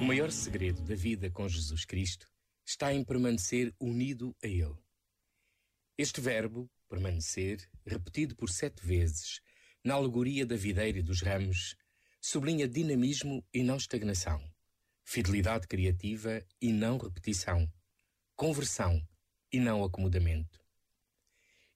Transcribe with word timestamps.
O 0.00 0.04
maior 0.04 0.30
segredo 0.30 0.82
da 0.82 0.94
vida 0.94 1.30
com 1.30 1.48
Jesus 1.48 1.84
Cristo 1.84 2.26
está 2.64 2.92
em 2.92 3.04
permanecer 3.04 3.74
unido 3.78 4.34
a 4.42 4.46
Ele. 4.46 4.76
Este 5.98 6.20
verbo, 6.20 6.70
permanecer, 6.88 7.68
repetido 7.84 8.34
por 8.34 8.48
sete 8.48 8.84
vezes, 8.84 9.40
na 9.84 9.94
alegoria 9.94 10.46
da 10.46 10.56
videira 10.56 10.98
e 10.98 11.02
dos 11.02 11.20
ramos, 11.20 11.76
sublinha 12.20 12.68
dinamismo 12.68 13.44
e 13.52 13.62
não 13.62 13.76
estagnação, 13.76 14.42
fidelidade 15.04 15.66
criativa 15.66 16.44
e 16.60 16.72
não 16.72 16.98
repetição, 16.98 17.70
conversão 18.36 19.06
e 19.52 19.58
não 19.58 19.84
acomodamento. 19.84 20.60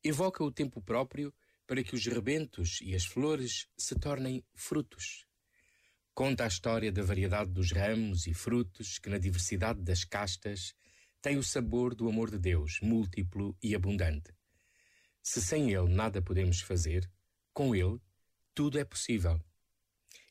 Evoca 0.03 0.45
o 0.45 0.53
tempo 0.53 0.83
próprio 0.83 1.35
para 1.67 1.83
que 1.83 1.95
os 1.95 2.07
rebentos 2.07 2.81
e 2.83 2.95
as 2.95 3.05
flores 3.05 3.69
se 3.77 3.95
tornem 3.95 4.45
frutos 4.55 5.27
Conta 6.15 6.45
a 6.45 6.47
história 6.47 6.93
da 6.93 7.03
variedade 7.03 7.51
dos 7.51 7.73
ramos 7.73 8.29
e 8.29 8.33
frutos 8.33 9.01
que, 9.01 9.11
na 9.11 9.19
diversidade 9.19 9.83
das 9.83 10.05
castas, 10.05 10.73
tem 11.21 11.37
o 11.37 11.43
sabor 11.43 11.93
do 11.93 12.09
amor 12.09 12.31
de 12.31 12.39
Deus, 12.39 12.79
múltiplo 12.81 13.59
e 13.61 13.75
abundante. 13.75 14.33
Se 15.21 15.43
sem 15.43 15.73
Ele 15.73 15.93
nada 15.93 16.23
podemos 16.23 16.61
fazer, 16.61 17.11
com 17.53 17.75
Ele 17.75 17.99
tudo 18.55 18.79
é 18.79 18.85
possível. 18.85 19.45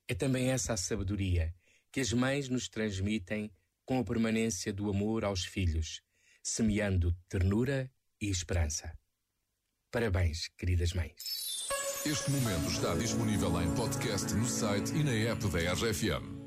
É 0.07 0.15
também 0.15 0.51
essa 0.51 0.71
a 0.71 0.77
sabedoria 0.77 1.53
que 1.91 1.99
as 1.99 2.13
mães 2.13 2.47
nos 2.47 2.69
transmitem 2.69 3.51
com 3.85 3.99
a 3.99 4.05
permanência 4.05 4.71
do 4.71 4.89
amor 4.89 5.25
aos 5.25 5.43
filhos, 5.43 6.01
semeando 6.41 7.13
ternura 7.27 7.91
e 8.21 8.29
esperança. 8.29 8.97
Parabéns, 9.93 10.49
queridas 10.57 10.91
mães. 10.93 11.13
Este 12.03 12.31
momento 12.31 12.67
está 12.67 12.95
disponível 12.95 13.61
em 13.61 13.69
podcast 13.75 14.33
no 14.33 14.43
site 14.43 14.91
e 14.95 15.03
na 15.03 15.31
app 15.31 15.47
da 15.49 15.59
RFM. 15.75 16.41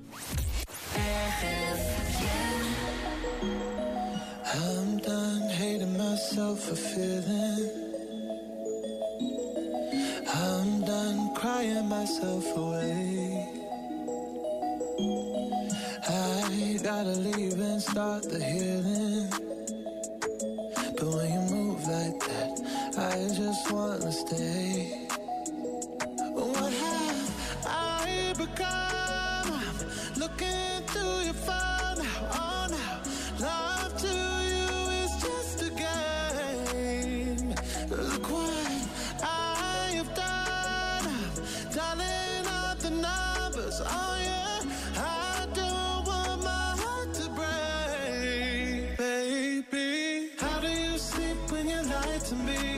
I'm 4.52 4.98
done 4.98 5.48
hating 5.48 5.96
myself 5.96 6.60
for 6.60 6.74
feeling. 6.74 7.70
I'm 10.26 10.80
done 10.84 11.32
crying 11.36 11.88
myself 11.88 12.44
away. 12.56 13.46
I 16.08 16.80
gotta 16.82 17.14
leave 17.20 17.60
and 17.60 17.80
start 17.80 18.28
the 18.28 18.40
healing. 18.40 19.30
But 20.98 21.14
when 21.14 21.35
I 23.16 23.28
just 23.28 23.72
wanna 23.72 24.12
stay. 24.12 25.08
What 26.34 26.70
have 26.70 27.64
I 27.66 28.34
become? 28.36 29.52
Looking 30.18 30.82
through 30.92 31.20
your 31.24 31.38
phone 31.46 31.96
now, 31.96 32.28
oh 32.42 32.66
now. 32.70 33.00
Love 33.40 33.96
to 34.02 34.12
you 34.52 34.68
is 35.00 35.12
just 35.24 35.62
a 35.62 35.70
game. 35.70 37.54
Look 37.88 38.30
what 38.30 38.88
I 39.22 39.92
have 39.96 40.12
done, 40.14 41.08
dialing 41.74 42.46
up 42.60 42.78
the 42.80 42.90
numbers. 42.90 43.80
Oh 43.82 44.18
yeah, 44.28 44.60
I 44.98 45.46
don't 45.54 46.06
want 46.06 46.44
my 46.44 46.68
heart 46.82 47.14
to 47.14 47.30
break, 47.38 48.98
baby. 48.98 50.32
How 50.38 50.60
do 50.60 50.68
you 50.68 50.98
sleep 50.98 51.38
when 51.50 51.66
you 51.66 51.80
lie 51.82 52.18
to 52.28 52.34
me. 52.34 52.75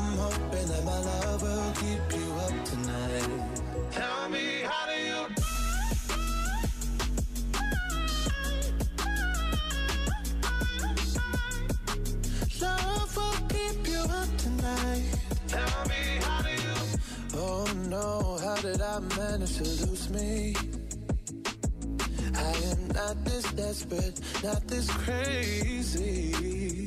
I'm 0.00 0.16
hoping 0.16 0.66
that 0.66 0.84
my 0.84 0.98
love 0.98 1.42
will 1.42 1.72
keep 1.82 2.04
you 2.18 2.32
up 2.44 2.64
tonight. 2.64 3.28
Tell 3.90 4.28
me, 4.30 4.62
how 4.64 4.86
do 4.90 4.96
you? 5.08 5.20
Love 12.62 13.16
will 13.16 13.40
keep 13.48 13.88
you 13.92 14.00
up 14.20 14.36
tonight. 14.38 15.04
Tell 15.48 15.84
me, 15.92 16.02
how 16.22 16.40
do 16.42 16.50
you? 16.50 16.78
Oh 17.34 17.66
no, 17.88 18.38
how 18.42 18.56
did 18.62 18.80
I 18.80 19.00
manage 19.18 19.56
to 19.58 19.64
lose 19.84 20.08
me? 20.08 20.56
I 22.36 22.52
am 22.72 22.88
not 22.88 23.22
this 23.26 23.44
desperate, 23.52 24.18
not 24.42 24.66
this 24.66 24.90
crazy. 25.04 26.79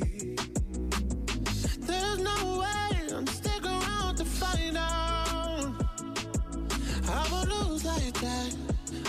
Like 7.96 8.20
that. 8.20 8.54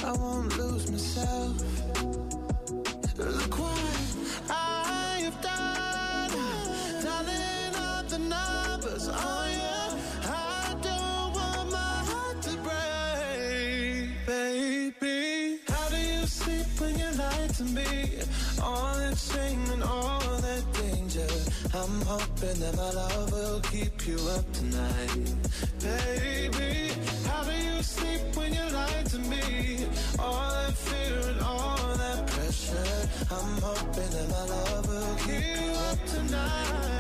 I 0.04 0.12
won't 0.14 0.58
lose 0.58 0.92
myself. 0.92 1.54
Look 3.18 3.60
what 3.60 4.08
I 4.50 5.20
have 5.26 5.42
done, 5.42 6.32
dialing 7.04 7.76
up 7.76 8.08
the 8.10 8.20
numbers 8.20 9.08
on 9.08 9.50
you. 9.52 9.82
I 10.26 10.76
don't 10.82 11.34
want 11.38 11.72
my 11.72 11.96
heart 12.12 12.42
to 12.44 12.54
break 12.66 14.10
Baby 14.28 15.60
How 15.68 15.90
do 15.90 15.98
you 15.98 16.26
sleep 16.28 16.68
when 16.80 17.00
you 17.00 17.10
lie 17.18 17.48
to 17.58 17.64
me. 17.64 18.20
All 18.62 18.96
that 18.98 19.18
shame 19.18 19.66
and 19.72 19.84
all 19.84 20.20
that 20.48 20.64
danger. 20.74 21.28
I'm 21.74 22.02
hoping 22.02 22.60
that 22.60 22.76
my 22.78 22.92
love 22.92 23.32
will 23.32 23.62
keep 23.62 24.08
you 24.08 24.18
up 24.38 24.46
tonight. 24.54 25.34
Baby, 25.82 26.92
sleep 27.86 28.36
when 28.36 28.54
you 28.54 28.66
lie 28.70 29.04
to 29.14 29.20
me? 29.20 29.88
All 30.20 30.50
that 30.58 30.74
fear 30.74 31.20
and 31.32 31.42
all 31.42 31.78
that 32.04 32.28
pressure. 32.28 33.10
I'm 33.32 33.62
hoping 33.62 34.10
that 34.16 34.28
my 34.30 34.46
love 34.54 34.88
will 34.88 35.16
keep 35.26 35.46
you 35.62 35.72
up 35.90 36.00
tonight. 36.06 36.95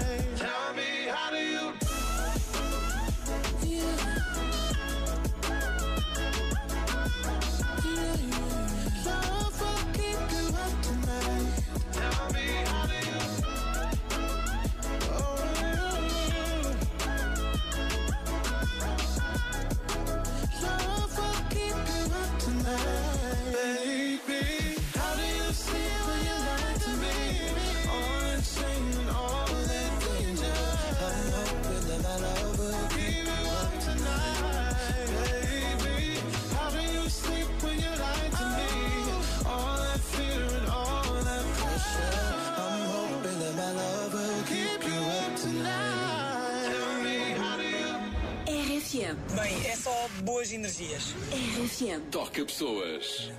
RFM. 49.05 49.15
Bem, 49.35 49.67
é 49.67 49.75
só 49.75 50.09
boas 50.21 50.51
energias. 50.51 51.13
RFM. 51.31 52.01
Toca 52.11 52.43
pessoas. 52.43 53.31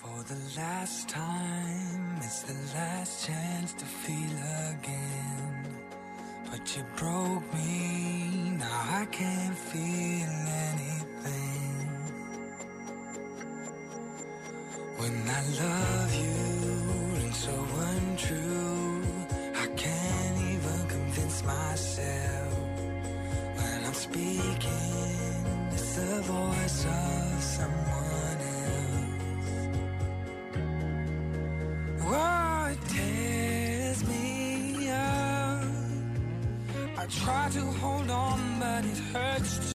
For 0.00 0.24
the 0.24 0.60
last 0.60 1.08
time, 1.08 2.18
it's 2.22 2.42
the 2.42 2.54
last 2.74 3.26
chance 3.26 3.74
to 3.74 3.84
feel 3.84 4.36
again. 4.70 5.78
But 6.50 6.76
you 6.76 6.84
broke 6.96 7.54
me, 7.54 8.56
now 8.58 9.00
I 9.02 9.06
can't 9.06 9.56
feel 9.56 10.30
anything. 10.70 11.90
When 14.98 15.28
I 15.28 15.42
love 15.62 16.14
you 16.14 17.24
and 17.24 17.34
so 17.34 17.54
untrue, 17.90 19.02
I 19.54 19.66
can't 19.76 20.38
even 20.38 20.88
convince 20.88 21.44
myself. 21.44 22.29
try 37.10 37.48
to 37.50 37.60
hold 37.60 38.10
on, 38.10 38.60
but 38.60 38.84
it 38.84 38.98
hurts. 39.12 39.60